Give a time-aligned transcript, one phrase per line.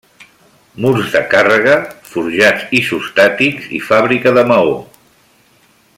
[0.85, 1.75] Murs de càrrega,
[2.13, 4.77] forjats isostàtics i fàbrica de maó.